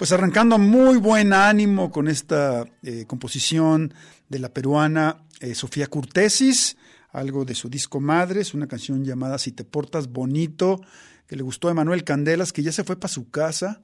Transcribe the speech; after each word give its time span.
Pues 0.00 0.12
arrancando 0.12 0.56
muy 0.56 0.96
buen 0.96 1.34
ánimo 1.34 1.90
con 1.90 2.08
esta 2.08 2.64
eh, 2.82 3.04
composición 3.06 3.92
de 4.30 4.38
la 4.38 4.48
peruana 4.48 5.26
eh, 5.40 5.54
Sofía 5.54 5.88
Curtesis, 5.88 6.78
algo 7.10 7.44
de 7.44 7.54
su 7.54 7.68
disco 7.68 8.00
Madres, 8.00 8.54
una 8.54 8.66
canción 8.66 9.04
llamada 9.04 9.36
Si 9.36 9.52
te 9.52 9.62
portas 9.62 10.08
bonito, 10.08 10.80
que 11.26 11.36
le 11.36 11.42
gustó 11.42 11.68
a 11.68 11.72
Emanuel 11.72 12.02
Candelas, 12.02 12.50
que 12.50 12.62
ya 12.62 12.72
se 12.72 12.82
fue 12.82 12.96
para 12.98 13.12
su 13.12 13.28
casa, 13.28 13.82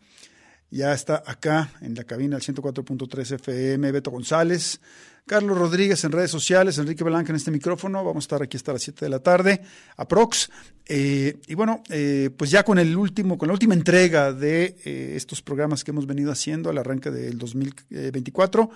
ya 0.71 0.95
está 0.95 1.23
acá 1.27 1.71
en 1.83 1.95
la 1.95 2.05
cabina 2.05 2.39
del 2.39 2.47
104.3 2.47 3.35
FM, 3.35 3.93
Beto 3.93 4.11
González, 4.11 4.81
Carlos 5.27 5.59
Rodríguez 5.59 6.05
en 6.05 6.13
redes 6.13 6.31
sociales, 6.31 6.79
Enrique 6.79 7.03
Blanca 7.03 7.33
en 7.33 7.37
este 7.37 7.51
micrófono. 7.51 8.05
Vamos 8.05 8.23
a 8.23 8.27
estar 8.27 8.43
aquí 8.43 8.57
hasta 8.57 8.73
las 8.73 8.83
7 8.83 9.07
de 9.07 9.09
la 9.09 9.19
tarde, 9.19 9.61
aprox. 9.97 10.49
Eh, 10.87 11.41
y 11.49 11.55
bueno, 11.55 11.83
eh, 11.91 12.31
pues 12.37 12.53
ya 12.53 12.63
con 12.63 12.79
el 12.79 12.97
último, 12.97 13.37
con 13.37 13.49
la 13.49 13.53
última 13.53 13.75
entrega 13.75 14.33
de 14.33 14.77
eh, 14.85 15.15
estos 15.17 15.43
programas 15.43 15.83
que 15.83 15.91
hemos 15.91 16.07
venido 16.07 16.31
haciendo 16.31 16.71
al 16.71 16.79
arranque 16.79 17.11
del 17.11 17.39
2024, 17.39 18.71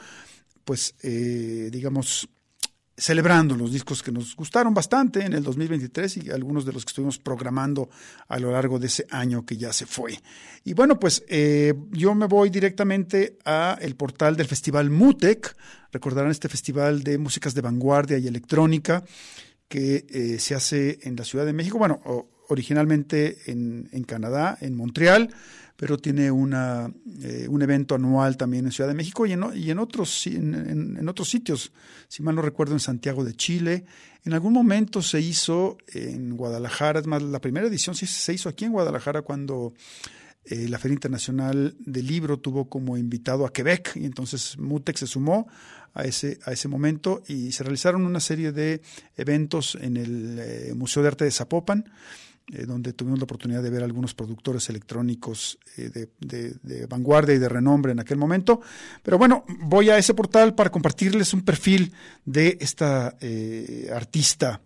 pues 0.64 0.96
digamos, 1.00 2.28
celebrando 3.00 3.56
los 3.56 3.72
discos 3.72 4.02
que 4.02 4.12
nos 4.12 4.36
gustaron 4.36 4.74
bastante 4.74 5.24
en 5.24 5.32
el 5.32 5.42
2023 5.42 6.18
y 6.18 6.30
algunos 6.30 6.66
de 6.66 6.72
los 6.72 6.84
que 6.84 6.90
estuvimos 6.90 7.18
programando 7.18 7.88
a 8.28 8.38
lo 8.38 8.52
largo 8.52 8.78
de 8.78 8.88
ese 8.88 9.06
año 9.10 9.44
que 9.44 9.56
ya 9.56 9.72
se 9.72 9.86
fue. 9.86 10.20
Y 10.64 10.74
bueno, 10.74 11.00
pues 11.00 11.24
eh, 11.28 11.72
yo 11.92 12.14
me 12.14 12.26
voy 12.26 12.50
directamente 12.50 13.38
a 13.46 13.78
el 13.80 13.96
portal 13.96 14.36
del 14.36 14.46
Festival 14.46 14.90
Mutec. 14.90 15.56
Recordarán 15.90 16.30
este 16.30 16.50
festival 16.50 17.02
de 17.02 17.16
músicas 17.16 17.54
de 17.54 17.62
vanguardia 17.62 18.18
y 18.18 18.26
electrónica 18.26 19.02
que 19.66 20.04
eh, 20.10 20.38
se 20.38 20.54
hace 20.54 20.98
en 21.02 21.16
la 21.16 21.24
Ciudad 21.24 21.46
de 21.46 21.54
México, 21.54 21.78
bueno, 21.78 22.00
originalmente 22.48 23.38
en, 23.46 23.88
en 23.92 24.04
Canadá, 24.04 24.58
en 24.60 24.76
Montreal, 24.76 25.30
pero 25.80 25.96
tiene 25.96 26.30
una, 26.30 26.92
eh, 27.22 27.46
un 27.48 27.62
evento 27.62 27.94
anual 27.94 28.36
también 28.36 28.66
en 28.66 28.70
Ciudad 28.70 28.90
de 28.90 28.94
México 28.94 29.24
y 29.24 29.32
en, 29.32 29.78
otros, 29.78 30.26
en, 30.26 31.08
otros 31.08 31.30
sitios, 31.30 31.72
si 32.06 32.22
mal 32.22 32.34
no 32.34 32.42
recuerdo, 32.42 32.74
en 32.74 32.80
Santiago 32.80 33.24
de 33.24 33.32
Chile. 33.32 33.86
En 34.26 34.34
algún 34.34 34.52
momento 34.52 35.00
se 35.00 35.22
hizo 35.22 35.78
en 35.86 36.36
Guadalajara, 36.36 37.00
es 37.00 37.06
más, 37.06 37.22
la 37.22 37.40
primera 37.40 37.66
edición 37.66 37.96
se 37.96 38.34
hizo 38.34 38.50
aquí 38.50 38.66
en 38.66 38.72
Guadalajara 38.72 39.22
cuando 39.22 39.72
eh, 40.44 40.68
la 40.68 40.78
Feria 40.78 40.96
Internacional 40.96 41.74
del 41.78 42.06
Libro 42.06 42.38
tuvo 42.38 42.68
como 42.68 42.98
invitado 42.98 43.46
a 43.46 43.52
Quebec 43.52 43.96
y 43.96 44.04
entonces 44.04 44.58
Mutex 44.58 45.00
se 45.00 45.06
sumó 45.06 45.48
a 45.94 46.04
ese, 46.04 46.40
a 46.44 46.52
ese 46.52 46.68
momento 46.68 47.22
y 47.26 47.52
se 47.52 47.64
realizaron 47.64 48.04
una 48.04 48.20
serie 48.20 48.52
de 48.52 48.82
eventos 49.16 49.78
en 49.80 49.96
el 49.96 50.38
eh, 50.40 50.74
Museo 50.76 51.02
de 51.02 51.08
Arte 51.08 51.24
de 51.24 51.30
Zapopan 51.30 51.90
eh, 52.52 52.64
donde 52.66 52.92
tuvimos 52.92 53.18
la 53.18 53.24
oportunidad 53.24 53.62
de 53.62 53.70
ver 53.70 53.84
algunos 53.84 54.12
productores 54.12 54.68
electrónicos 54.70 55.58
eh, 55.76 56.08
de, 56.18 56.86
vanguardia 56.86 57.34
y 57.34 57.38
de 57.38 57.48
renombre 57.48 57.92
en 57.92 58.00
aquel 58.00 58.16
momento. 58.18 58.60
Pero 59.02 59.18
bueno, 59.18 59.44
voy 59.60 59.90
a 59.90 59.98
ese 59.98 60.14
portal 60.14 60.54
para 60.54 60.70
compartirles 60.70 61.32
un 61.32 61.42
perfil 61.42 61.92
de 62.24 62.58
esta 62.60 63.16
eh, 63.20 63.90
artista. 63.94 64.60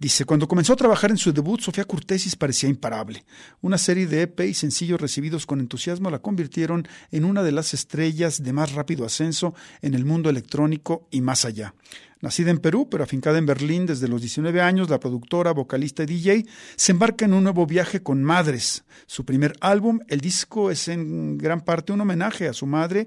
Dice, 0.00 0.24
cuando 0.24 0.48
comenzó 0.48 0.72
a 0.72 0.76
trabajar 0.76 1.10
en 1.10 1.18
su 1.18 1.30
debut, 1.30 1.60
Sofía 1.60 1.84
Curtesis 1.84 2.34
parecía 2.34 2.70
imparable. 2.70 3.22
Una 3.60 3.76
serie 3.76 4.06
de 4.06 4.22
EP 4.22 4.40
y 4.40 4.54
sencillos 4.54 4.98
recibidos 4.98 5.44
con 5.44 5.60
entusiasmo 5.60 6.08
la 6.08 6.20
convirtieron 6.20 6.88
en 7.10 7.26
una 7.26 7.42
de 7.42 7.52
las 7.52 7.74
estrellas 7.74 8.42
de 8.42 8.54
más 8.54 8.72
rápido 8.72 9.04
ascenso 9.04 9.54
en 9.82 9.92
el 9.92 10.06
mundo 10.06 10.30
electrónico 10.30 11.06
y 11.10 11.20
más 11.20 11.44
allá. 11.44 11.74
Nacida 12.22 12.50
en 12.50 12.60
Perú, 12.60 12.88
pero 12.90 13.04
afincada 13.04 13.36
en 13.36 13.44
Berlín 13.44 13.84
desde 13.84 14.08
los 14.08 14.22
19 14.22 14.62
años, 14.62 14.88
la 14.88 15.00
productora, 15.00 15.52
vocalista 15.52 16.04
y 16.04 16.06
DJ 16.06 16.46
se 16.76 16.92
embarca 16.92 17.26
en 17.26 17.34
un 17.34 17.44
nuevo 17.44 17.66
viaje 17.66 18.02
con 18.02 18.22
Madres. 18.22 18.84
Su 19.04 19.26
primer 19.26 19.52
álbum, 19.60 20.00
el 20.08 20.22
disco 20.22 20.70
es 20.70 20.88
en 20.88 21.36
gran 21.36 21.60
parte 21.60 21.92
un 21.92 22.00
homenaje 22.00 22.48
a 22.48 22.54
su 22.54 22.64
madre, 22.64 23.06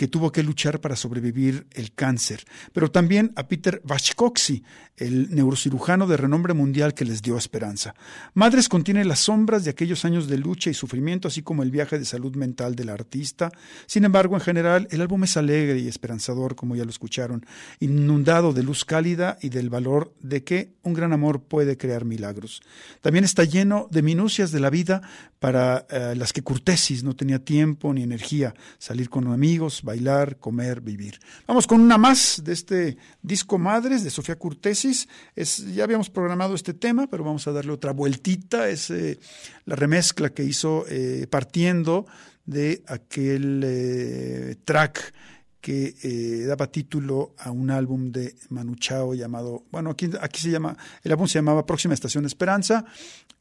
que 0.00 0.08
tuvo 0.08 0.32
que 0.32 0.42
luchar 0.42 0.80
para 0.80 0.96
sobrevivir 0.96 1.66
el 1.72 1.92
cáncer, 1.92 2.46
pero 2.72 2.90
también 2.90 3.32
a 3.36 3.48
Peter 3.48 3.82
Vachkoksi, 3.84 4.64
el 4.96 5.34
neurocirujano 5.34 6.06
de 6.06 6.16
renombre 6.16 6.54
mundial 6.54 6.94
que 6.94 7.04
les 7.04 7.20
dio 7.20 7.36
esperanza. 7.36 7.94
Madres 8.32 8.70
contiene 8.70 9.04
las 9.04 9.18
sombras 9.18 9.62
de 9.62 9.70
aquellos 9.70 10.06
años 10.06 10.26
de 10.26 10.38
lucha 10.38 10.70
y 10.70 10.74
sufrimiento, 10.74 11.28
así 11.28 11.42
como 11.42 11.62
el 11.62 11.70
viaje 11.70 11.98
de 11.98 12.06
salud 12.06 12.34
mental 12.34 12.76
del 12.76 12.88
artista. 12.88 13.52
Sin 13.84 14.06
embargo, 14.06 14.36
en 14.36 14.40
general, 14.40 14.88
el 14.90 15.02
álbum 15.02 15.24
es 15.24 15.36
alegre 15.36 15.78
y 15.78 15.88
esperanzador, 15.88 16.56
como 16.56 16.76
ya 16.76 16.84
lo 16.84 16.90
escucharon, 16.90 17.44
inundado 17.78 18.54
de 18.54 18.62
luz 18.62 18.86
cálida 18.86 19.36
y 19.42 19.50
del 19.50 19.68
valor 19.68 20.14
de 20.22 20.44
que 20.44 20.72
un 20.82 20.94
gran 20.94 21.12
amor 21.12 21.42
puede 21.42 21.76
crear 21.76 22.06
milagros. 22.06 22.62
También 23.02 23.24
está 23.24 23.44
lleno 23.44 23.86
de 23.90 24.00
minucias 24.00 24.50
de 24.50 24.60
la 24.60 24.70
vida 24.70 25.02
para 25.40 25.86
eh, 25.90 26.14
las 26.16 26.32
que 26.32 26.42
Curtesis 26.42 27.02
no 27.02 27.16
tenía 27.16 27.44
tiempo 27.44 27.92
ni 27.92 28.02
energía, 28.02 28.54
salir 28.78 29.10
con 29.10 29.26
amigos, 29.26 29.82
bailar, 29.90 30.36
comer, 30.38 30.80
vivir. 30.80 31.18
Vamos 31.48 31.66
con 31.66 31.80
una 31.80 31.98
más 31.98 32.42
de 32.44 32.52
este 32.52 32.96
disco 33.22 33.58
Madres 33.58 34.04
de 34.04 34.10
Sofía 34.10 34.36
Curtesis. 34.36 35.08
Es, 35.34 35.66
ya 35.74 35.82
habíamos 35.82 36.10
programado 36.10 36.54
este 36.54 36.74
tema, 36.74 37.08
pero 37.08 37.24
vamos 37.24 37.48
a 37.48 37.52
darle 37.52 37.72
otra 37.72 37.92
vueltita. 37.92 38.68
Es 38.68 38.90
eh, 38.90 39.18
la 39.64 39.74
remezcla 39.74 40.30
que 40.30 40.44
hizo 40.44 40.84
eh, 40.88 41.26
partiendo 41.28 42.06
de 42.46 42.84
aquel 42.86 43.62
eh, 43.64 44.56
track 44.64 45.12
que 45.60 46.44
daba 46.46 46.66
título 46.66 47.34
a 47.38 47.50
un 47.50 47.70
álbum 47.70 48.10
de 48.10 48.34
Manu 48.48 48.76
Chao 48.76 49.14
llamado, 49.14 49.64
bueno, 49.70 49.90
aquí, 49.90 50.10
aquí 50.20 50.40
se 50.40 50.50
llama, 50.50 50.76
el 51.02 51.12
álbum 51.12 51.26
se 51.26 51.38
llamaba 51.38 51.66
Próxima 51.66 51.94
Estación 51.94 52.24
Esperanza, 52.24 52.84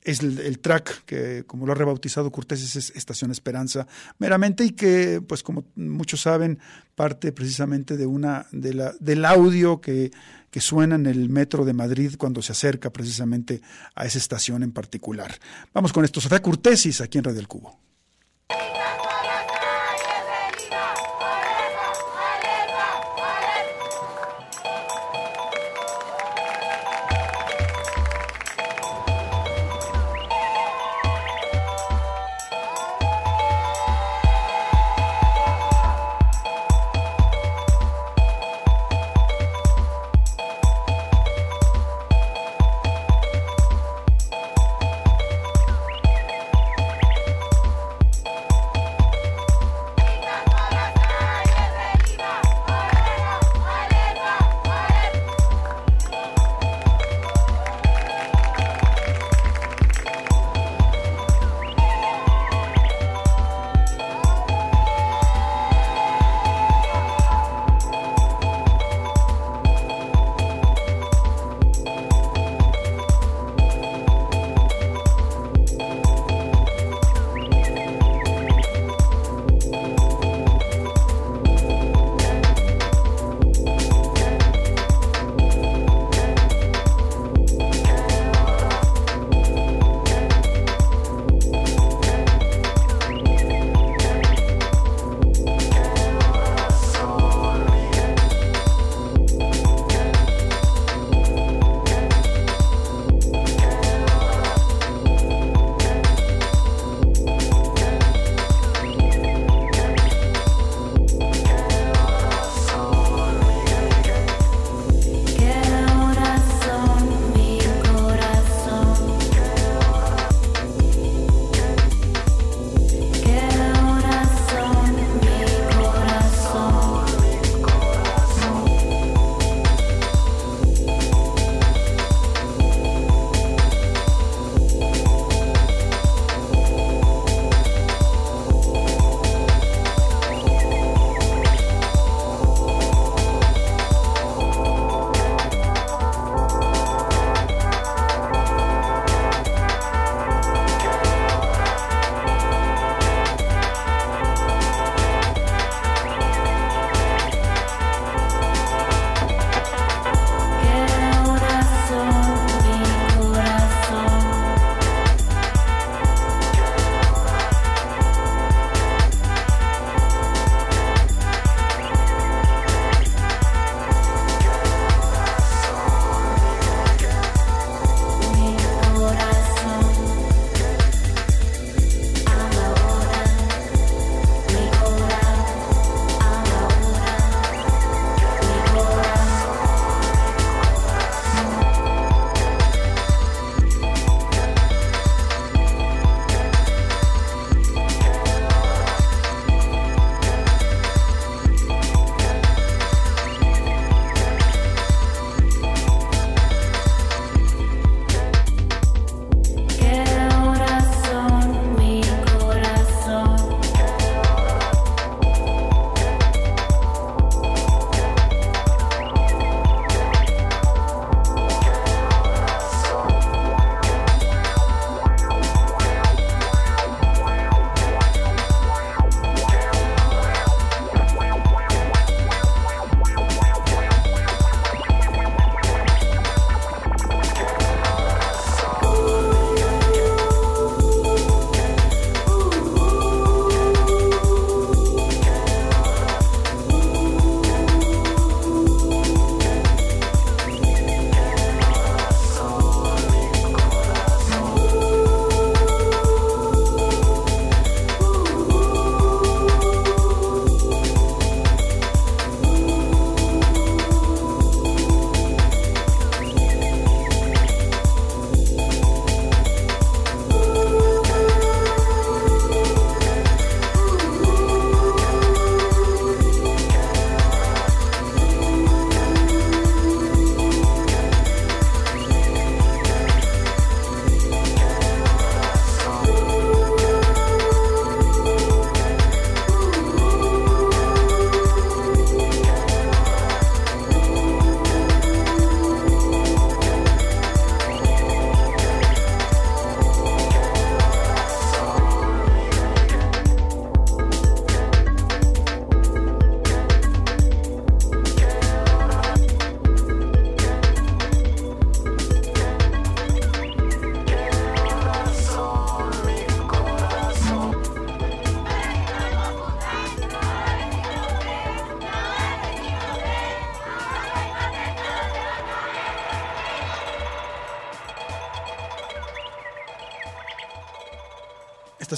es 0.01 0.21
el, 0.21 0.59
track 0.59 1.03
que, 1.05 1.43
como 1.45 1.65
lo 1.65 1.73
ha 1.73 1.75
rebautizado 1.75 2.31
Cortés, 2.31 2.75
es 2.75 2.91
Estación 2.95 3.31
Esperanza 3.31 3.85
meramente 4.17 4.63
y 4.63 4.71
que, 4.71 5.21
pues 5.25 5.43
como 5.43 5.65
muchos 5.75 6.21
saben, 6.21 6.59
parte 6.95 7.31
precisamente 7.31 7.97
de 7.97 8.05
una, 8.05 8.47
de 8.51 8.73
la, 8.73 8.93
del 8.99 9.25
audio 9.25 9.81
que, 9.81 10.11
que 10.51 10.61
suena 10.61 10.95
en 10.95 11.05
el 11.05 11.29
metro 11.29 11.65
de 11.65 11.73
Madrid 11.73 12.15
cuando 12.17 12.41
se 12.41 12.53
acerca 12.53 12.91
precisamente 12.91 13.61
a 13.95 14.05
esa 14.05 14.17
estación 14.17 14.63
en 14.63 14.71
particular. 14.71 15.37
Vamos 15.73 15.93
con 15.93 16.05
esto, 16.05 16.21
Sofía 16.21 16.41
Curtesis 16.41 17.01
aquí 17.01 17.17
en 17.17 17.25
Radio 17.25 17.37
del 17.37 17.47
Cubo. 17.47 17.77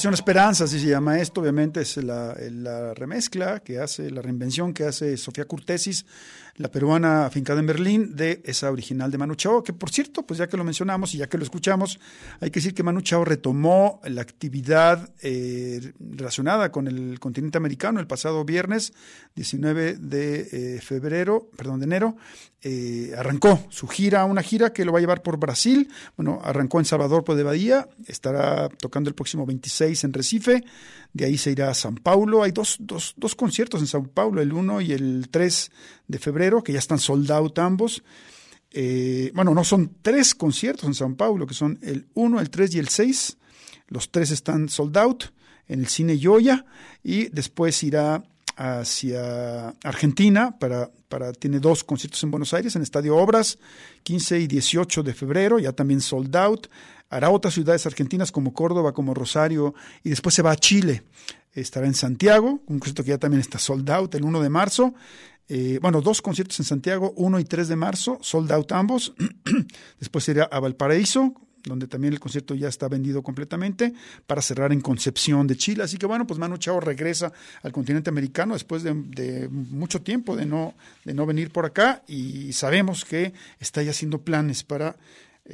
Estación 0.02 0.16
Esperanza, 0.16 0.64
así 0.64 0.80
se 0.80 0.88
llama 0.88 1.20
esto, 1.20 1.42
obviamente 1.42 1.82
es 1.82 1.96
la, 1.98 2.36
la, 2.54 2.96
remezcla 2.96 3.60
que 3.60 3.78
hace, 3.78 4.10
la 4.10 4.24
reinvención 4.24 4.74
que 4.74 4.86
hace 4.86 5.16
Sofía 5.16 5.46
Curtesis, 5.46 6.08
la 6.56 6.70
peruana 6.70 7.26
afincada 7.26 7.60
en 7.60 7.68
Berlín, 7.68 8.16
de 8.16 8.42
esa 8.46 8.72
original 8.72 9.12
de 9.12 9.18
Manu 9.18 9.36
Chao, 9.36 9.64
que 9.64 9.74
por 9.74 9.90
cierto, 9.90 10.24
pues 10.24 10.38
ya 10.38 10.48
que 10.48 10.58
lo 10.58 10.64
mencionamos 10.64 11.14
y 11.14 11.18
ya 11.18 11.28
que 11.28 11.38
lo 11.38 11.44
escuchamos, 11.44 12.00
hay 12.40 12.52
que 12.52 12.60
decir 12.60 12.74
que 12.74 12.84
Manu 12.84 13.02
Chao 13.02 13.26
retomó 13.26 14.00
la 14.04 14.22
actividad 14.22 15.10
eh, 15.22 15.94
relacionada 16.00 16.72
con 16.72 16.88
el 16.88 17.20
continente 17.20 17.58
americano 17.58 18.00
el 18.00 18.08
pasado 18.08 18.44
viernes 18.46 18.94
19 19.36 19.96
de 19.96 20.76
eh, 20.76 20.82
febrero, 20.82 21.50
perdón, 21.56 21.80
de 21.80 21.86
enero, 21.86 22.18
eh, 22.64 23.14
arrancó 23.18 23.66
su 23.70 23.88
gira, 23.88 24.26
una 24.26 24.44
gira 24.44 24.72
que 24.72 24.86
lo 24.86 24.92
va 24.92 25.00
a 25.00 25.02
llevar 25.02 25.24
por 25.24 25.38
Brasil, 25.38 25.90
bueno, 26.16 26.40
arrancó 26.44 26.80
en 26.80 26.86
Salvador 26.86 27.24
de 27.24 27.44
Bahía, 27.44 27.88
estará 28.06 28.70
tocando 28.70 29.10
el 29.10 29.16
próximo 29.16 29.46
26 29.46 30.04
en 30.04 30.14
Recife, 30.14 30.64
de 31.14 31.26
ahí 31.26 31.38
se 31.38 31.52
irá 31.52 31.70
a 31.70 31.74
San 31.74 31.96
Paulo. 31.96 32.44
Hay 32.44 32.52
dos, 32.52 32.78
dos, 32.80 33.14
dos 33.18 33.36
conciertos 33.36 33.82
en 33.82 33.88
San 33.88 34.06
Paulo, 34.06 34.42
el 34.42 34.54
1 34.54 34.82
y 34.82 34.94
el 34.94 35.28
3 35.30 35.72
de 36.08 36.20
febrero, 36.20 36.64
que 36.64 36.74
ya 36.74 36.80
están 36.80 37.00
sold 37.00 37.32
out 37.32 37.60
ambos. 37.60 38.04
Eh, 38.72 39.32
bueno, 39.36 39.54
no, 39.54 39.64
son 39.64 39.98
tres 40.02 40.34
conciertos 40.34 40.86
en 40.86 40.94
San 40.94 41.16
Paulo, 41.16 41.46
que 41.46 41.54
son 41.54 41.78
el 41.82 42.08
1, 42.14 42.40
el 42.40 42.50
3 42.50 42.76
y 42.76 42.80
el 42.80 42.88
6. 42.88 43.38
Los 43.88 44.10
tres 44.10 44.32
están 44.32 44.70
sold 44.70 44.98
out 44.98 45.26
en 45.68 45.82
el 45.82 45.88
cine 45.88 46.18
Yoya 46.18 46.66
y 47.04 47.28
después 47.30 47.84
irá 47.84 48.24
hacia 48.56 49.70
Argentina 49.84 50.58
para, 50.58 50.90
para 51.10 51.34
tiene 51.34 51.60
dos 51.60 51.84
conciertos 51.84 52.24
en 52.24 52.32
Buenos 52.32 52.54
Aires 52.54 52.76
en 52.76 52.84
Estadio 52.84 53.16
Obras 53.18 53.58
15 54.04 54.40
y 54.40 54.48
18 54.48 55.04
de 55.04 55.14
febrero 55.14 55.58
ya 55.58 55.72
también 55.72 56.02
sold 56.02 56.36
out 56.36 56.68
hará 57.12 57.30
otras 57.30 57.54
ciudades 57.54 57.86
argentinas 57.86 58.32
como 58.32 58.54
Córdoba, 58.54 58.94
como 58.94 59.14
Rosario, 59.14 59.76
y 60.04 60.10
después 60.10 60.34
se 60.34 60.42
va 60.42 60.52
a 60.52 60.56
Chile. 60.56 61.04
Estará 61.54 61.86
en 61.86 61.94
Santiago, 61.94 62.62
un 62.66 62.80
concierto 62.80 63.04
que 63.04 63.10
ya 63.10 63.18
también 63.18 63.42
está 63.42 63.60
sold 63.60 63.90
out 63.92 64.16
el 64.16 64.24
1 64.24 64.42
de 64.42 64.50
marzo. 64.50 64.94
Eh, 65.50 65.80
bueno, 65.82 66.00
dos 66.00 66.22
conciertos 66.22 66.58
en 66.60 66.66
Santiago, 66.66 67.14
1 67.18 67.40
y 67.42 67.44
3 67.44 67.68
de 67.68 67.76
marzo, 67.76 68.18
sold 68.22 68.50
out 68.54 68.72
ambos. 68.72 69.14
después 70.00 70.28
irá 70.30 70.46
a 70.46 70.62
Valparaíso, 70.62 71.34
donde 71.66 71.88
también 71.88 72.14
el 72.14 72.22
concierto 72.22 72.56
ya 72.56 72.70
está 72.70 72.88
vendido 72.88 73.22
completamente, 73.22 73.94
para 74.26 74.42
cerrar 74.42 74.72
en 74.72 74.80
Concepción 74.80 75.48
de 75.48 75.58
Chile. 75.58 75.84
Así 75.84 75.98
que 75.98 76.06
bueno, 76.06 76.26
pues 76.26 76.40
Manu 76.40 76.56
Chao 76.56 76.80
regresa 76.80 77.34
al 77.62 77.74
continente 77.74 78.10
americano 78.10 78.54
después 78.54 78.84
de, 78.84 79.50
mucho 79.52 80.02
tiempo 80.02 80.38
de 80.38 80.46
no, 80.46 80.76
de 81.04 81.14
no 81.14 81.26
venir 81.26 81.52
por 81.52 81.66
acá 81.66 82.04
y 82.08 82.54
sabemos 82.54 83.04
que 83.04 83.34
está 83.60 83.84
ya 83.84 83.92
haciendo 83.92 84.22
planes 84.22 84.64
para 84.64 84.96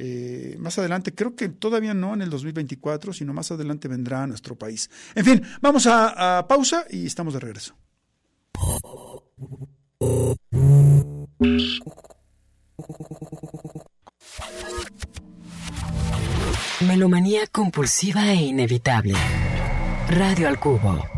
eh, 0.00 0.56
más 0.60 0.78
adelante, 0.78 1.12
creo 1.12 1.34
que 1.34 1.48
todavía 1.48 1.92
no 1.92 2.14
en 2.14 2.22
el 2.22 2.30
2024, 2.30 3.12
sino 3.12 3.32
más 3.32 3.50
adelante 3.50 3.88
vendrá 3.88 4.22
a 4.22 4.26
nuestro 4.28 4.56
país. 4.56 4.88
En 5.16 5.24
fin, 5.24 5.42
vamos 5.60 5.88
a, 5.88 6.38
a 6.38 6.46
pausa 6.46 6.84
y 6.88 7.06
estamos 7.06 7.34
de 7.34 7.40
regreso. 7.40 7.74
Melomanía 16.86 17.48
compulsiva 17.48 18.30
e 18.30 18.36
inevitable. 18.36 19.14
Radio 20.08 20.46
al 20.46 20.60
Cubo. 20.60 21.17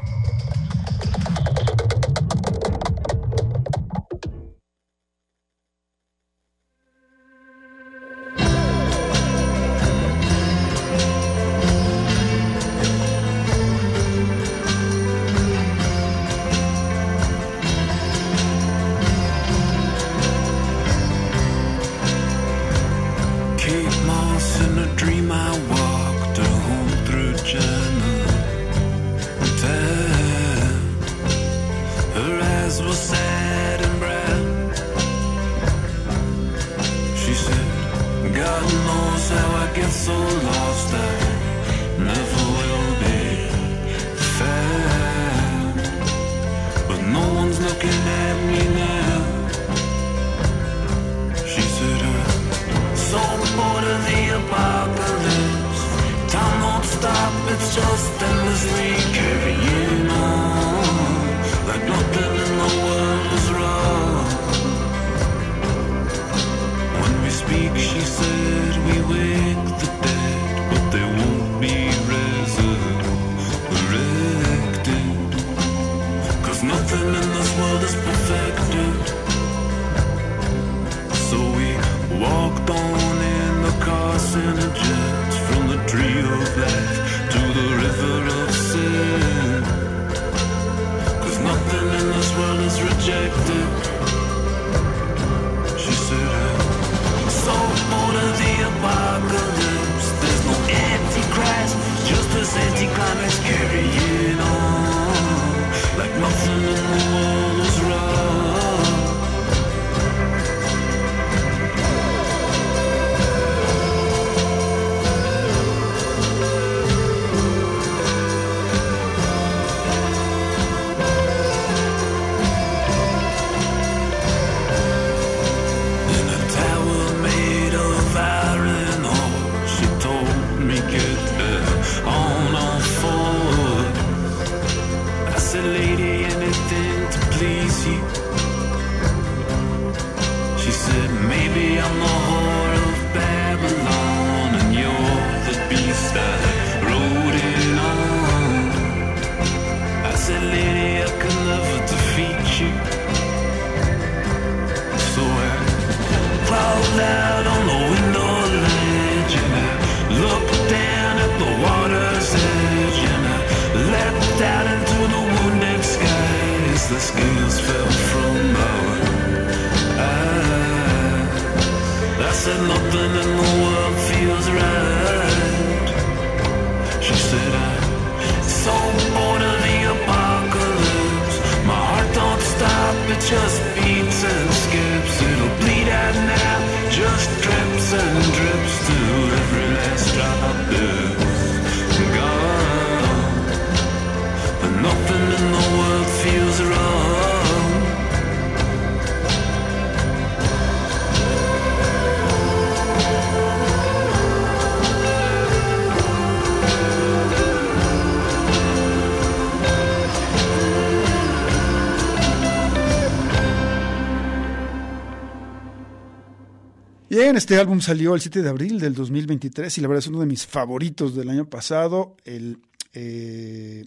Este 217.40 217.56
álbum 217.56 217.80
salió 217.80 218.14
el 218.14 218.20
7 218.20 218.42
de 218.42 218.50
abril 218.50 218.78
del 218.78 218.92
2023 218.92 219.78
y 219.78 219.80
la 219.80 219.88
verdad 219.88 220.00
es 220.00 220.08
uno 220.08 220.20
de 220.20 220.26
mis 220.26 220.46
favoritos 220.46 221.16
del 221.16 221.30
año 221.30 221.48
pasado, 221.48 222.14
el, 222.26 222.58
eh, 222.92 223.86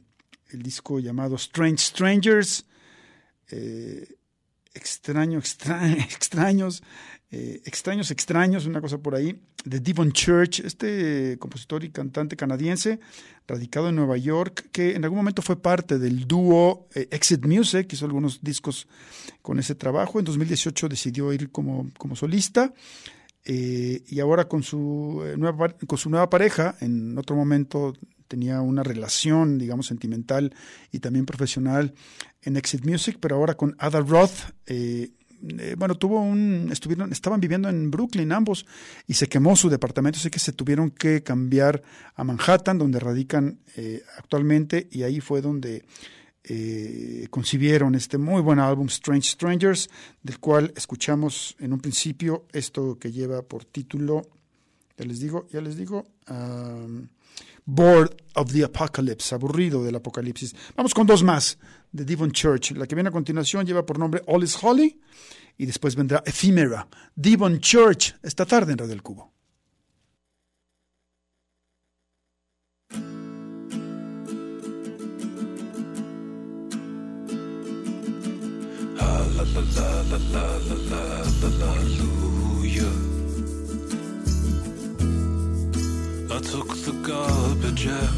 el 0.50 0.64
disco 0.64 1.00
llamado 1.00 1.36
Strange 1.36 1.78
Strangers, 1.78 2.66
eh, 3.52 4.08
extraño, 4.74 5.38
extra, 5.38 5.88
extraños, 5.92 6.82
eh, 7.30 7.62
extraños, 7.66 8.10
extraños, 8.10 8.66
una 8.66 8.82
cosa 8.82 8.98
por 8.98 9.14
ahí, 9.14 9.40
de 9.66 9.80
Devon 9.80 10.12
Church, 10.12 10.62
este 10.62 11.38
compositor 11.38 11.84
y 11.84 11.92
cantante 11.92 12.36
canadiense, 12.36 13.00
radicado 13.48 13.90
en 13.90 13.96
Nueva 13.96 14.18
York, 14.18 14.70
que 14.72 14.96
en 14.96 15.04
algún 15.04 15.18
momento 15.18 15.44
fue 15.44 15.62
parte 15.62 16.00
del 16.00 16.28
dúo 16.28 16.88
eh, 16.96 17.08
Exit 17.12 17.46
Music, 17.46 17.88
hizo 17.94 18.06
algunos 18.06 18.42
discos 18.42 18.88
con 19.44 19.60
ese 19.60 19.76
trabajo. 19.76 20.18
En 20.18 20.26
2018 20.26 20.90
decidió 20.90 21.32
ir 21.34 21.52
como, 21.52 21.92
como 22.00 22.16
solista. 22.16 22.74
Eh, 23.46 24.04
y 24.08 24.20
ahora 24.20 24.48
con 24.48 24.64
su, 24.64 25.24
eh, 25.26 25.36
nueva, 25.38 25.70
con 25.88 25.98
su 25.98 26.10
nueva 26.10 26.30
pareja, 26.30 26.76
en 26.80 27.18
otro 27.18 27.36
momento 27.36 27.94
tenía 28.28 28.62
una 28.62 28.84
relación, 28.84 29.58
digamos, 29.58 29.88
sentimental 29.88 30.56
y 30.92 31.00
también 31.00 31.26
profesional 31.26 31.94
en 32.42 32.58
Exit 32.58 32.86
Music, 32.86 33.18
pero 33.20 33.36
ahora 33.36 33.56
con 33.56 33.76
Ada 33.78 34.00
Roth, 34.00 34.52
eh, 34.66 35.12
eh, 35.60 35.76
bueno, 35.78 35.96
tuvo 35.96 36.22
un, 36.22 36.70
estuvieron, 36.72 37.12
estaban 37.12 37.40
viviendo 37.40 37.70
en 37.70 37.92
Brooklyn 37.92 38.32
ambos 38.32 38.66
y 39.08 39.16
se 39.16 39.28
quemó 39.28 39.56
su 39.56 39.70
departamento, 39.70 40.18
así 40.18 40.30
que 40.30 40.40
se 40.40 40.54
tuvieron 40.54 40.90
que 40.90 41.22
cambiar 41.22 41.84
a 42.16 42.24
Manhattan, 42.24 42.78
donde 42.78 43.00
radican 43.00 43.60
eh, 43.76 44.04
actualmente, 44.18 44.88
y 44.92 45.04
ahí 45.04 45.20
fue 45.20 45.42
donde 45.42 45.84
eh, 46.44 47.28
concibieron 47.30 47.96
este 47.96 48.18
muy 48.18 48.42
buen 48.42 48.60
álbum 48.60 48.88
Strange 48.88 49.30
Strangers, 49.30 49.90
del 50.22 50.40
cual 50.40 50.74
escuchamos 50.76 51.56
en 51.60 51.74
un 51.74 51.80
principio 51.80 52.46
esto 52.52 52.98
que 53.00 53.12
lleva 53.12 53.42
por 53.42 53.66
título, 53.66 54.24
ya 54.98 55.06
les 55.06 55.20
digo, 55.20 55.48
ya 55.52 55.62
les 55.62 55.78
digo, 55.78 56.06
um, 56.30 57.08
Bored 57.66 58.12
of 58.36 58.52
the 58.52 58.64
Apocalypse, 58.64 59.34
aburrido 59.34 59.84
del 59.84 59.96
apocalipsis. 59.96 60.54
Vamos 60.76 60.94
con 60.94 61.08
dos 61.08 61.24
más 61.24 61.58
de 61.92 62.04
Devon 62.04 62.32
Church. 62.32 62.72
La 62.72 62.88
que 62.88 62.96
viene 62.96 63.10
a 63.10 63.12
continuación 63.12 63.66
lleva 63.66 63.86
por 63.86 63.98
nombre 63.98 64.22
All 64.28 64.44
is 64.44 64.58
Holy 64.62 65.00
y 65.58 65.66
después 65.66 65.96
vendrá 65.96 66.22
Ephemera. 66.26 66.88
Devon 67.16 67.60
Church, 67.60 68.16
esta 68.22 68.46
tarde 68.46 68.74
en 68.74 68.80
Radio 68.80 68.90
del 68.90 69.02
Cubo. 69.02 69.33
I 79.44 79.46
took 86.40 86.72
the 86.86 86.94
garbage 87.04 87.88
out. 87.88 88.16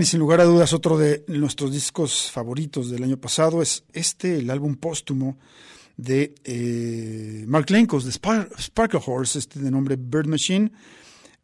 Y 0.00 0.04
sin 0.04 0.20
lugar 0.20 0.40
a 0.40 0.44
dudas, 0.44 0.72
otro 0.72 0.96
de 0.96 1.24
nuestros 1.26 1.72
discos 1.72 2.30
favoritos 2.30 2.88
del 2.88 3.02
año 3.02 3.16
pasado 3.16 3.62
es 3.62 3.82
este, 3.92 4.36
el 4.38 4.48
álbum 4.48 4.76
póstumo 4.76 5.38
de 5.96 6.36
eh, 6.44 7.44
Mark 7.48 7.68
Lenkos, 7.70 8.04
de 8.04 8.12
Spar- 8.12 8.48
Sparkle 8.60 9.00
Horse, 9.04 9.40
este 9.40 9.58
de 9.58 9.72
nombre 9.72 9.96
Bird 9.98 10.28
Machine, 10.28 10.70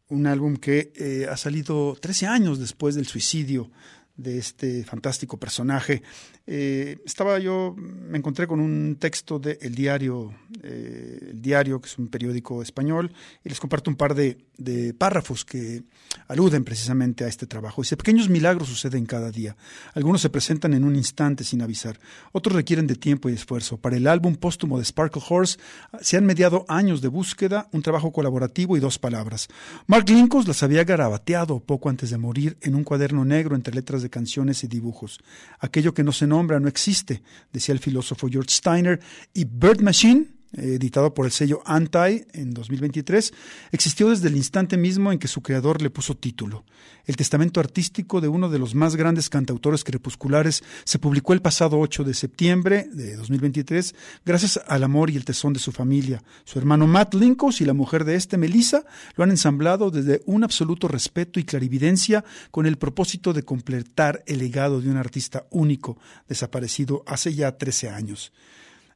un 0.07 0.25
álbum 0.25 0.55
que 0.55 0.93
eh, 0.95 1.27
ha 1.29 1.35
salido 1.35 1.97
13 1.99 2.27
años 2.27 2.57
después 2.57 2.95
del 2.95 3.07
suicidio 3.07 3.71
de 4.15 4.37
este 4.37 4.85
fantástico 4.85 5.37
personaje. 5.37 6.01
Eh, 6.47 6.99
estaba 7.05 7.39
yo, 7.39 7.75
me 7.75 8.17
encontré 8.19 8.45
con 8.45 8.59
un 8.59 8.97
texto 8.99 9.39
de 9.39 9.57
El 9.61 9.73
Diario, 9.73 10.33
eh, 10.61 11.29
El 11.31 11.41
Diario, 11.41 11.81
que 11.81 11.87
es 11.87 11.97
un 11.97 12.07
periódico 12.07 12.61
español, 12.61 13.11
y 13.43 13.49
les 13.49 13.59
comparto 13.59 13.89
un 13.89 13.95
par 13.95 14.13
de, 14.13 14.37
de 14.57 14.93
párrafos 14.93 15.43
que 15.43 15.83
aluden 16.27 16.63
precisamente 16.63 17.23
a 17.23 17.27
este 17.27 17.47
trabajo. 17.47 17.81
Dice, 17.81 17.97
pequeños 17.97 18.29
milagros 18.29 18.69
suceden 18.69 19.05
cada 19.05 19.31
día. 19.31 19.55
Algunos 19.93 20.21
se 20.21 20.29
presentan 20.29 20.73
en 20.73 20.83
un 20.83 20.95
instante 20.95 21.43
sin 21.43 21.61
avisar. 21.61 21.99
Otros 22.31 22.55
requieren 22.55 22.87
de 22.87 22.95
tiempo 22.95 23.29
y 23.29 23.33
esfuerzo. 23.33 23.77
Para 23.77 23.97
el 23.97 24.07
álbum 24.07 24.35
póstumo 24.35 24.77
de 24.77 24.85
Sparkle 24.85 25.21
Horse 25.27 25.57
se 26.01 26.17
han 26.17 26.25
mediado 26.25 26.65
años 26.67 27.01
de 27.01 27.07
búsqueda, 27.07 27.67
un 27.71 27.81
trabajo 27.81 28.11
colaborativo 28.11 28.77
y 28.77 28.79
dos 28.79 28.99
palabras. 28.99 29.47
Mark 29.87 30.07
Linkos 30.09 30.47
las 30.47 30.63
había 30.63 30.83
garabateado 30.83 31.59
poco 31.59 31.89
antes 31.89 32.09
de 32.09 32.17
morir 32.17 32.57
en 32.61 32.75
un 32.75 32.83
cuaderno 32.83 33.25
negro 33.25 33.55
entre 33.55 33.73
letras 33.73 34.01
de 34.01 34.09
canciones 34.09 34.63
y 34.63 34.67
dibujos. 34.67 35.19
Aquello 35.59 35.93
que 35.93 36.03
no 36.03 36.11
se 36.11 36.27
no 36.59 36.67
existe, 36.67 37.21
decía 37.51 37.73
el 37.73 37.79
filósofo 37.79 38.27
George 38.29 38.51
Steiner, 38.51 38.99
y 39.33 39.45
Bird 39.45 39.81
Machine, 39.81 40.34
editado 40.57 41.13
por 41.13 41.25
el 41.25 41.31
sello 41.31 41.61
Anti 41.65 42.25
en 42.33 42.53
2023, 42.53 43.33
existió 43.71 44.09
desde 44.09 44.27
el 44.27 44.35
instante 44.35 44.77
mismo 44.77 45.11
en 45.11 45.19
que 45.19 45.27
su 45.27 45.41
creador 45.41 45.81
le 45.81 45.89
puso 45.89 46.15
título. 46.15 46.65
El 47.05 47.15
testamento 47.15 47.59
artístico 47.59 48.19
de 48.19 48.27
uno 48.27 48.49
de 48.49 48.57
los 48.57 48.73
más 48.73 48.95
grandes 48.95 49.29
cantautores 49.29 49.83
crepusculares 49.83 50.63
se 50.85 50.97
publicó 50.97 51.33
el 51.33 51.41
pasado 51.41 51.79
8 51.79 52.03
de 52.03 52.13
septiembre 52.13 52.87
de 52.91 53.15
2023 53.15 53.93
gracias 54.25 54.59
al 54.67 54.83
amor 54.83 55.09
y 55.09 55.15
el 55.15 55.25
tesón 55.25 55.53
de 55.53 55.59
su 55.59 55.71
familia. 55.71 56.23
Su 56.45 56.57
hermano 56.57 56.87
Matt 56.87 57.13
Linkos 57.13 57.61
y 57.61 57.65
la 57.65 57.73
mujer 57.73 58.05
de 58.05 58.15
este, 58.15 58.37
Melissa, 58.37 58.85
lo 59.15 59.23
han 59.23 59.29
ensamblado 59.29 59.91
desde 59.91 60.21
un 60.25 60.43
absoluto 60.43 60.87
respeto 60.87 61.39
y 61.39 61.43
clarividencia 61.43 62.23
con 62.51 62.65
el 62.65 62.77
propósito 62.77 63.33
de 63.33 63.43
completar 63.43 64.23
el 64.25 64.39
legado 64.39 64.81
de 64.81 64.89
un 64.89 64.97
artista 64.97 65.45
único, 65.51 65.97
desaparecido 66.27 67.03
hace 67.05 67.33
ya 67.33 67.57
13 67.57 67.89
años. 67.89 68.33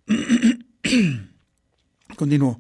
Continuó. 2.16 2.60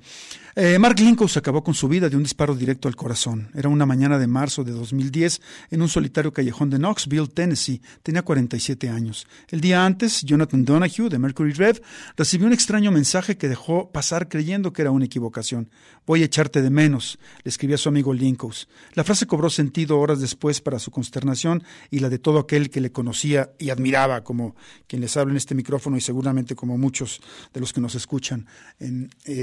Eh, 0.55 0.77
Mark 0.77 0.99
Linkous 0.99 1.37
acabó 1.37 1.63
con 1.63 1.73
su 1.73 1.87
vida 1.87 2.09
de 2.09 2.17
un 2.17 2.23
disparo 2.23 2.53
directo 2.53 2.87
al 2.89 2.95
corazón. 2.95 3.49
Era 3.55 3.69
una 3.69 3.85
mañana 3.85 4.19
de 4.19 4.27
marzo 4.27 4.63
de 4.63 4.73
2010 4.73 5.41
en 5.71 5.81
un 5.81 5.87
solitario 5.87 6.33
callejón 6.33 6.69
de 6.69 6.77
Knoxville, 6.77 7.29
Tennessee. 7.29 7.81
Tenía 8.03 8.23
47 8.23 8.89
años. 8.89 9.25
El 9.47 9.61
día 9.61 9.85
antes, 9.85 10.21
Jonathan 10.23 10.65
Donahue, 10.65 11.09
de 11.09 11.17
Mercury 11.17 11.53
Rev, 11.53 11.81
recibió 12.17 12.45
un 12.47 12.51
extraño 12.51 12.91
mensaje 12.91 13.37
que 13.37 13.47
dejó 13.47 13.89
pasar 13.91 14.27
creyendo 14.27 14.73
que 14.73 14.81
era 14.81 14.91
una 14.91 15.05
equivocación. 15.05 15.69
Voy 16.05 16.23
a 16.23 16.25
echarte 16.25 16.61
de 16.61 16.69
menos, 16.69 17.19
le 17.43 17.49
escribió 17.49 17.75
a 17.75 17.77
su 17.77 17.87
amigo 17.87 18.13
Linkous. 18.13 18.67
La 18.95 19.05
frase 19.05 19.27
cobró 19.27 19.49
sentido 19.49 19.97
horas 19.99 20.19
después 20.19 20.59
para 20.59 20.79
su 20.79 20.91
consternación 20.91 21.63
y 21.89 21.99
la 21.99 22.09
de 22.09 22.19
todo 22.19 22.39
aquel 22.39 22.69
que 22.69 22.81
le 22.81 22.91
conocía 22.91 23.51
y 23.59 23.69
admiraba, 23.69 24.23
como 24.25 24.55
quien 24.87 25.01
les 25.01 25.15
habla 25.15 25.31
en 25.31 25.37
este 25.37 25.55
micrófono 25.55 25.95
y 25.95 26.01
seguramente 26.01 26.55
como 26.55 26.77
muchos 26.77 27.21
de 27.53 27.59
los 27.61 27.71
que 27.71 27.79
nos 27.79 27.95
escuchan 27.95 28.47
en, 28.79 29.09
eh, 29.25 29.38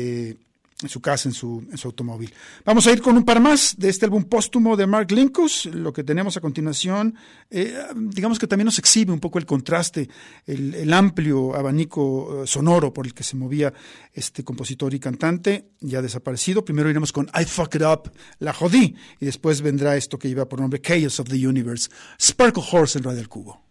en 0.83 0.91
su 0.91 1.01
casa, 1.01 1.29
en 1.29 1.35
su, 1.35 1.67
automóvil. 1.85 2.33
Vamos 2.65 2.87
a 2.87 2.93
ir 2.93 3.01
con 3.01 3.17
un 3.17 3.25
par 3.25 3.41
más 3.41 3.77
de 3.79 3.89
este 3.89 4.05
álbum 4.05 4.25
póstumo 4.25 4.77
de 4.77 4.87
Mark 4.87 5.11
Linkous. 5.11 5.67
Lo 5.67 5.93
que 5.93 6.05
tenemos 6.05 6.37
a 6.37 6.41
continuación, 6.41 7.15
eh, 7.51 7.75
digamos 7.95 8.39
que 8.39 8.47
también 8.47 8.67
nos 8.67 8.79
exhibe 8.79 9.11
un 9.13 9.21
poco 9.21 9.39
el 9.39 9.47
contraste, 9.47 10.09
el, 10.47 10.93
amplio 10.93 11.57
abanico 11.57 12.43
eh, 12.43 12.47
sonoro 12.47 12.93
por 12.93 13.07
el 13.07 13.15
que 13.15 13.23
se 13.23 13.37
movía 13.37 13.73
este 14.13 14.45
compositor 14.45 14.93
y 14.93 15.01
cantante, 15.01 15.71
ya 15.81 16.03
desaparecido. 16.03 16.63
Primero 16.63 16.91
iremos 16.91 17.11
con 17.11 17.31
I 17.35 17.45
Fuck 17.45 17.77
It 17.77 17.83
Up, 17.83 18.13
La 18.39 18.53
Jodí, 18.53 18.95
y 19.19 19.25
después 19.25 19.63
vendrá 19.63 19.97
esto 19.97 20.19
que 20.19 20.29
lleva 20.29 20.47
por 20.47 20.61
nombre 20.61 20.81
Chaos 20.81 21.21
of 21.21 21.29
the 21.29 21.47
Universe, 21.47 21.89
Sparkle 22.21 22.65
Horse 22.71 22.99
en 22.99 23.05
Radio 23.05 23.19
del 23.19 23.29
Cubo. 23.29 23.66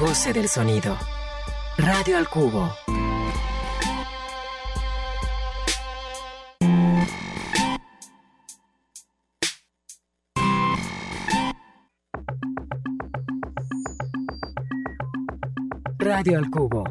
goce 0.00 0.32
del 0.32 0.48
sonido. 0.48 0.96
Radio 1.76 2.16
al 2.16 2.26
Cubo. 2.26 2.72
Radio 15.98 16.38
al 16.38 16.50
Cubo, 16.50 16.84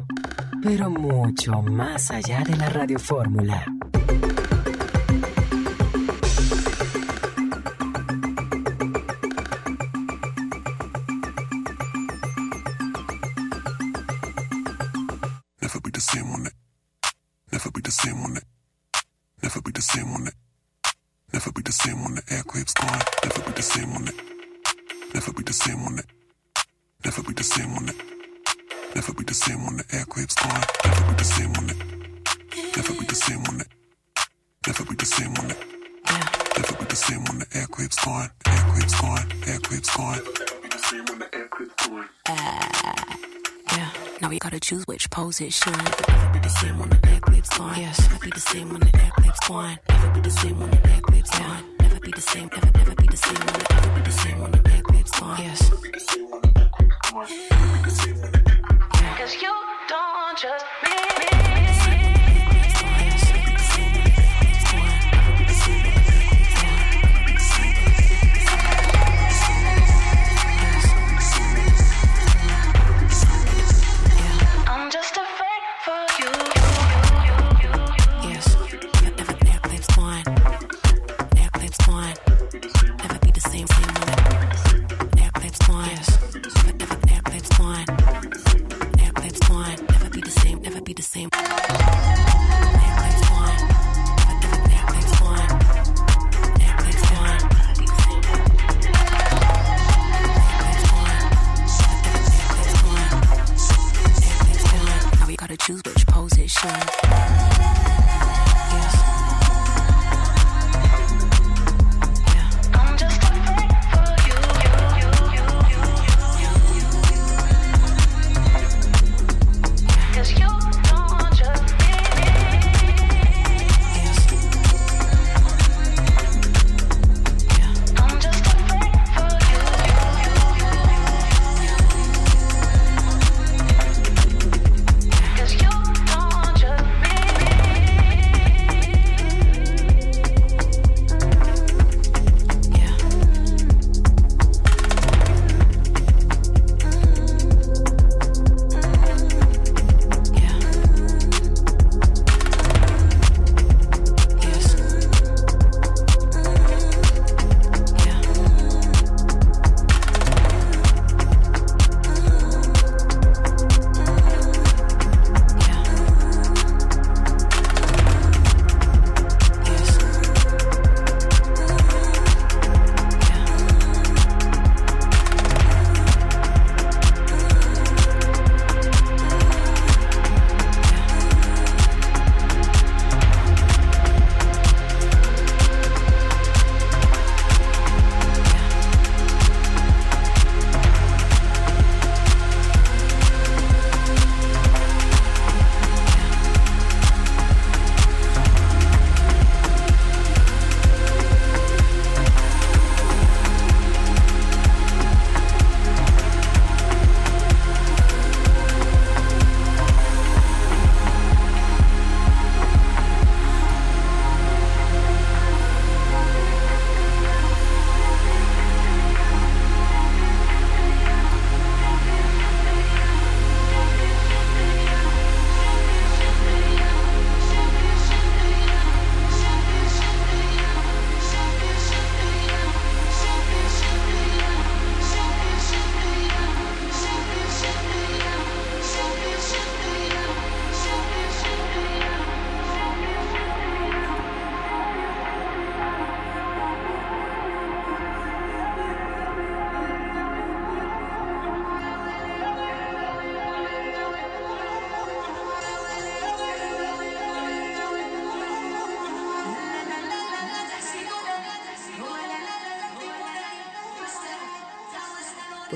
pero 0.62 0.88
mucho 0.88 1.60
más 1.62 2.12
allá 2.12 2.44
de 2.44 2.56
la 2.56 2.68
radiofórmula. 2.68 3.79
how 44.50 44.56
to 44.56 44.60
choose 44.60 44.84
which 44.86 45.08
pose 45.10 45.40
it 45.40 45.52
should. 45.52 45.72
Never 45.72 46.32
be 46.32 46.38
the 46.40 46.48
same 46.48 46.78
when 46.78 46.88
the 46.88 46.96
back 46.96 47.28
lips 47.28 47.60
on. 47.60 47.78
Yes. 47.78 48.00
Never 48.00 48.24
be 48.24 48.30
the 48.30 48.40
same 48.40 48.68
when 48.70 48.80
the 48.80 48.86
back 48.86 49.18
lips 49.18 49.50
on. 49.50 49.78
Never 49.88 50.10
be 50.10 50.20
the 50.20 50.30
same 50.30 50.58
when 50.58 50.70
the 50.70 50.76
back 50.76 51.10
lips 51.10 51.30
yeah. 51.34 51.50
on. 51.50 51.76
Never 51.78 52.00
be 52.00 52.10
the 52.10 52.20
same. 52.20 52.48
Never, 52.48 52.70
never 52.78 52.94
be 52.96 53.06
the 53.06 53.16
same 53.16 54.40
when 54.40 54.50
the 54.50 54.62
back 54.62 54.90
lips 54.90 55.20
bite. 55.20 55.38
Yes. 55.38 55.70
never 55.70 55.82
be 55.82 55.90
the 55.90 56.00
same 56.00 56.30
when 56.30 56.40
the 56.40 56.48
back 56.48 56.80
lips 56.80 57.12
on. 57.12 57.30
Yes. 57.30 59.18
Cause 59.18 59.34
you 59.40 59.54
don't 59.88 60.38
just 60.38 60.64
me. 60.82 61.79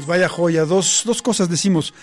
Pues 0.04 0.18
vaya 0.18 0.28
joya, 0.28 0.66
dos, 0.66 1.02
dos 1.06 1.22
cosas 1.22 1.48
decimos 1.48 1.94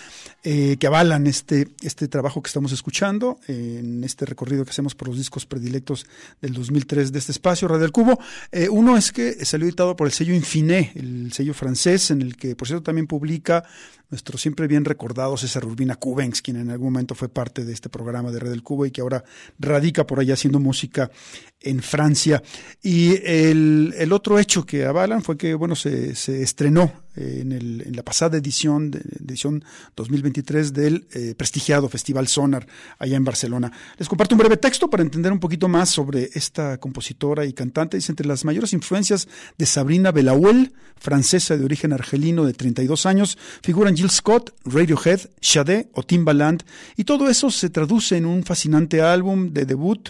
eh, 0.44 0.78
que 0.80 0.88
avalan 0.88 1.28
este, 1.28 1.68
este 1.84 2.08
trabajo 2.08 2.42
que 2.42 2.48
estamos 2.48 2.72
escuchando 2.72 3.40
en 3.48 4.04
este 4.04 4.26
recorrido 4.26 4.66
que 4.66 4.72
hacemos 4.72 4.96
por 4.96 5.10
los 5.10 5.18
discos 5.18 5.46
predilectos 5.46 6.08
del 6.42 6.54
2003 6.54 7.12
de 7.12 7.20
este 7.20 7.32
espacio, 7.32 7.68
Radio 7.68 7.84
del 7.84 7.92
Cubo. 7.92 8.18
Eh, 8.52 8.68
uno 8.70 8.98
es 8.98 9.12
que 9.12 9.46
salió 9.46 9.68
editado 9.68 9.96
por 9.96 10.08
el 10.08 10.14
sello 10.14 10.34
Infiné, 10.34 10.94
el 10.96 11.32
sello 11.32 11.54
francés, 11.54 12.10
en 12.10 12.24
el 12.24 12.38
que, 12.38 12.56
por 12.56 12.68
cierto, 12.68 12.82
también 12.82 13.06
publica 13.06 13.64
nuestro 14.10 14.38
siempre 14.40 14.68
bien 14.68 14.84
recordado 14.84 15.38
César 15.38 15.64
Urbina 15.64 15.96
Cubens, 15.96 16.42
quien 16.42 16.58
en 16.58 16.72
algún 16.72 16.92
momento 16.92 17.14
fue 17.14 17.30
parte 17.30 17.64
de 17.64 17.72
este 17.72 17.90
programa 17.90 18.32
de 18.32 18.40
Red 18.40 18.50
del 18.50 18.64
Cubo 18.64 18.88
y 18.88 18.92
que 18.92 19.02
ahora 19.02 19.24
radica 19.60 20.08
por 20.08 20.20
allá 20.20 20.34
haciendo 20.34 20.60
música 20.60 21.12
en 21.60 21.84
Francia. 21.84 22.42
Y 22.82 23.16
el, 23.24 23.94
el 23.96 24.12
otro 24.12 24.40
hecho 24.40 24.66
que 24.66 24.86
avalan 24.86 25.22
fue 25.22 25.38
que, 25.38 25.54
bueno, 25.54 25.76
se, 25.76 26.16
se 26.16 26.42
estrenó 26.42 26.92
en, 27.16 27.96
la 27.96 28.04
pasada 28.04 28.38
edición, 28.38 28.92
edición 29.20 29.64
2023 29.96 30.74
del 30.74 31.08
eh, 31.12 31.36
prestigiado 31.36 31.90
Festival 31.90 32.28
Sonar 32.28 32.66
allá 33.00 33.18
en 33.18 33.24
Barcelona. 33.24 33.72
Les 33.98 34.08
comparto 34.08 34.36
un 34.36 34.40
breve 34.40 34.58
texto 34.58 34.90
para 34.90 35.04
entender 35.04 35.32
un 35.32 35.40
poquito 35.40 35.68
más 35.68 35.90
sobre 35.90 36.30
esta 36.34 36.78
compositora 36.78 37.46
y 37.46 37.54
cantante. 37.54 37.98
Dice, 37.98 38.12
entre 38.12 38.28
las 38.28 38.46
mayores 38.46 38.74
influencias 38.74 39.28
de 39.58 39.66
Sabrina 39.66 40.12
Belaouel, 40.12 40.74
francesa 40.98 41.58
de 41.58 41.66
origen 41.66 41.94
argelino 41.94 42.46
de 42.46 42.54
32 42.54 43.06
años, 43.06 43.38
figuran 43.62 43.96
Jill 43.96 44.10
Scott, 44.10 44.54
Radiohead, 44.66 45.22
Sade 45.42 45.90
o 45.94 46.04
Timbaland, 46.04 46.64
y 46.96 47.04
todo 47.04 47.30
eso 47.30 47.50
se 47.50 47.70
traduce 47.70 48.18
en 48.18 48.26
un 48.26 48.44
fascinante 48.44 49.02
álbum 49.02 49.52
de 49.52 49.66
debut 49.66 50.10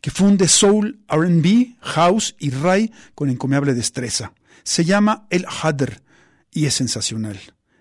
que 0.00 0.10
funde 0.10 0.48
soul, 0.48 0.98
RB, 1.08 1.76
house 1.80 2.34
y 2.38 2.50
ray 2.50 2.90
con 3.14 3.28
encomiable 3.28 3.74
destreza. 3.74 4.32
Se 4.62 4.84
llama 4.84 5.26
El 5.30 5.44
Hadr 5.46 6.00
y 6.52 6.66
es 6.66 6.74
sensacional. 6.74 7.38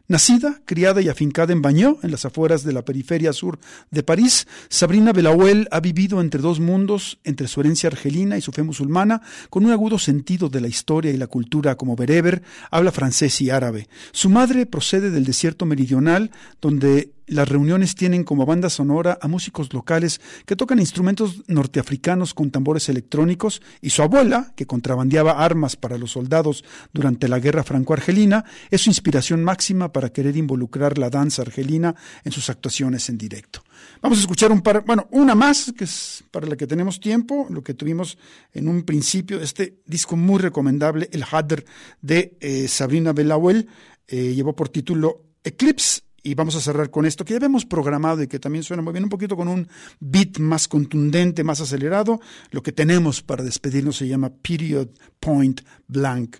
Nacida, 0.09 0.59
criada 0.65 1.03
y 1.03 1.07
afincada 1.07 1.53
en 1.53 1.61
Bagneux, 1.61 2.03
en 2.03 2.09
las 2.09 2.25
afueras 2.25 2.63
de 2.63 2.73
la 2.73 2.83
periferia 2.83 3.31
sur 3.31 3.59
de 3.91 4.01
París, 4.01 4.47
Sabrina 4.67 5.13
Belaouel 5.13 5.67
ha 5.69 5.79
vivido 5.81 6.19
entre 6.19 6.41
dos 6.41 6.59
mundos, 6.59 7.19
entre 7.23 7.47
su 7.47 7.59
herencia 7.59 7.89
argelina 7.89 8.35
y 8.35 8.41
su 8.41 8.51
fe 8.51 8.63
musulmana, 8.63 9.21
con 9.51 9.65
un 9.65 9.71
agudo 9.71 9.99
sentido 9.99 10.49
de 10.49 10.61
la 10.61 10.67
historia 10.67 11.11
y 11.11 11.17
la 11.17 11.27
cultura 11.27 11.75
como 11.75 11.95
bereber, 11.95 12.41
habla 12.71 12.91
francés 12.91 13.39
y 13.41 13.51
árabe. 13.51 13.87
Su 14.11 14.31
madre 14.31 14.65
procede 14.65 15.11
del 15.11 15.25
desierto 15.25 15.67
meridional, 15.67 16.31
donde 16.59 17.11
las 17.29 17.47
reuniones 17.47 17.95
tienen 17.95 18.23
como 18.23 18.45
banda 18.45 18.69
sonora 18.69 19.17
a 19.21 19.27
músicos 19.27 19.73
locales 19.73 20.19
que 20.45 20.55
tocan 20.55 20.79
instrumentos 20.79 21.43
norteafricanos 21.47 22.33
con 22.33 22.51
tambores 22.51 22.89
electrónicos 22.89 23.61
y 23.81 23.91
su 23.91 24.01
abuela, 24.01 24.53
que 24.55 24.65
contrabandeaba 24.65 25.43
armas 25.43 25.75
para 25.75 25.97
los 25.97 26.11
soldados 26.11 26.63
durante 26.93 27.27
la 27.27 27.39
guerra 27.39 27.63
franco-argelina, 27.63 28.45
es 28.69 28.81
su 28.81 28.89
inspiración 28.89 29.43
máxima 29.43 29.91
para 29.91 30.09
querer 30.09 30.37
involucrar 30.37 30.97
la 30.97 31.09
danza 31.09 31.43
argelina 31.43 31.95
en 32.23 32.31
sus 32.31 32.49
actuaciones 32.49 33.09
en 33.09 33.17
directo. 33.17 33.63
Vamos 34.01 34.17
a 34.17 34.21
escuchar 34.21 34.51
un 34.51 34.61
par, 34.61 34.83
bueno, 34.85 35.07
una 35.11 35.35
más, 35.35 35.73
que 35.77 35.83
es 35.83 36.23
para 36.31 36.47
la 36.47 36.55
que 36.55 36.67
tenemos 36.67 36.99
tiempo, 36.99 37.47
lo 37.49 37.63
que 37.63 37.73
tuvimos 37.73 38.17
en 38.53 38.67
un 38.67 38.83
principio, 38.83 39.41
este 39.41 39.81
disco 39.85 40.15
muy 40.15 40.39
recomendable, 40.39 41.09
el 41.11 41.23
Hadr 41.29 41.63
de 42.01 42.37
eh, 42.39 42.67
Sabrina 42.67 43.13
Belaouel, 43.13 43.67
eh, 44.07 44.33
llevó 44.33 44.55
por 44.55 44.69
título 44.69 45.23
Eclipse 45.43 46.01
y 46.23 46.35
vamos 46.35 46.55
a 46.55 46.61
cerrar 46.61 46.89
con 46.89 47.05
esto 47.05 47.25
que 47.25 47.33
ya 47.33 47.37
habíamos 47.37 47.65
programado 47.65 48.21
y 48.23 48.27
que 48.27 48.39
también 48.39 48.63
suena 48.63 48.83
muy 48.83 48.93
bien, 48.93 49.03
un 49.03 49.09
poquito 49.09 49.35
con 49.35 49.47
un 49.47 49.67
beat 49.99 50.39
más 50.39 50.67
contundente, 50.67 51.43
más 51.43 51.61
acelerado. 51.61 52.19
Lo 52.51 52.61
que 52.61 52.71
tenemos 52.71 53.21
para 53.21 53.43
despedirnos 53.43 53.97
se 53.97 54.07
llama 54.07 54.29
Period 54.29 54.89
Point 55.19 55.61
Blank 55.87 56.37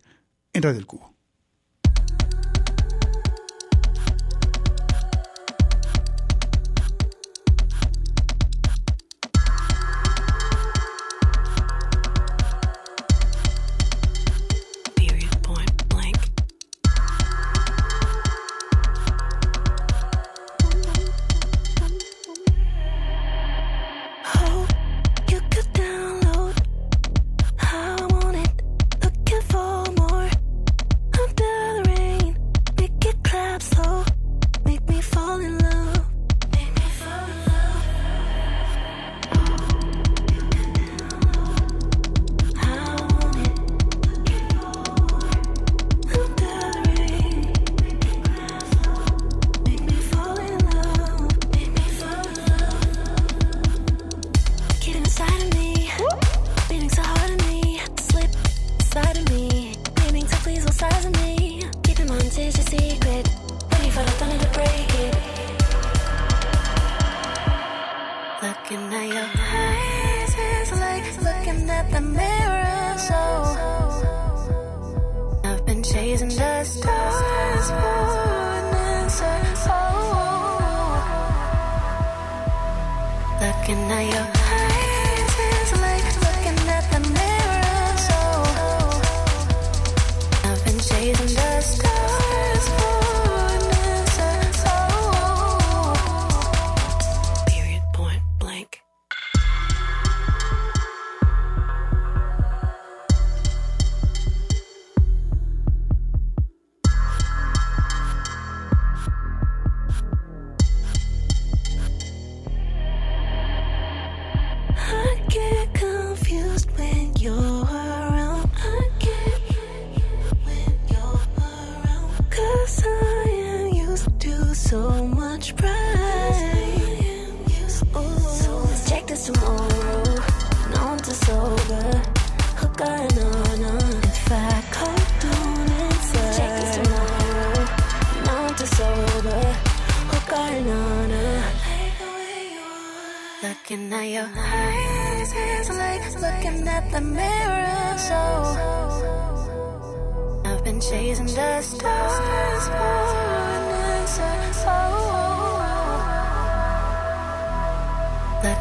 en 0.53 0.63
Radio 0.63 0.75
del 0.75 0.85
Cubo. 0.85 1.18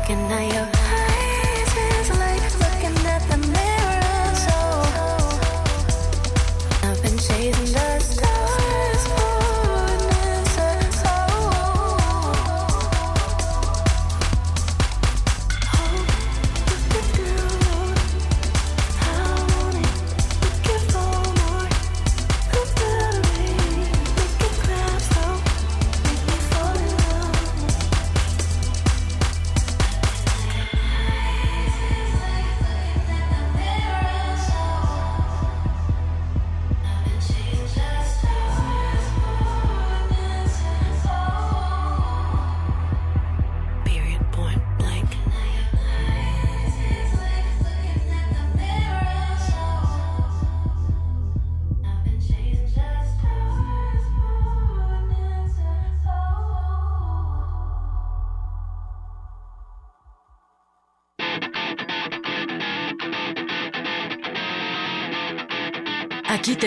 looking 0.08 0.32
at 0.32 0.72
you. 0.72 0.77